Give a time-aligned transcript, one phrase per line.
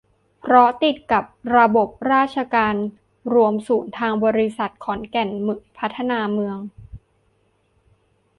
[0.39, 1.23] เพราะติดกับ
[1.57, 2.75] ระบบราชการ
[3.33, 5.29] รวมศูนย์ ทางบริษัทขอนแก่น
[5.77, 6.57] พัฒนาเมือง